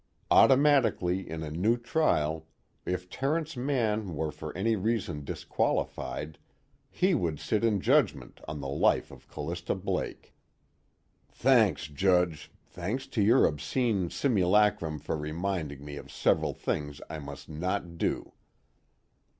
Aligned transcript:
Automatically, 0.31 1.29
in 1.29 1.43
a 1.43 1.51
new 1.51 1.77
trial, 1.77 2.47
if 2.87 3.07
Terence 3.07 3.55
Mann 3.55 4.15
were 4.15 4.31
for 4.31 4.51
any 4.57 4.75
reason 4.75 5.23
disqualified, 5.23 6.39
he 6.89 7.13
would 7.13 7.39
sit 7.39 7.63
in 7.63 7.79
judgment 7.81 8.41
on 8.47 8.59
the 8.61 8.67
life 8.67 9.11
of 9.11 9.27
Callista 9.27 9.75
Blake. 9.75 10.33
_Thanks, 11.31 11.81
Judge, 11.93 12.51
thanks 12.65 13.05
to 13.09 13.21
your 13.21 13.45
obscene 13.45 14.09
simulacrum 14.09 14.97
for 14.97 15.15
reminding 15.15 15.85
me 15.85 15.97
of 15.97 16.11
several 16.11 16.55
things 16.55 16.99
I 17.07 17.19
must 17.19 17.47
not 17.47 17.99
do. 17.99 18.33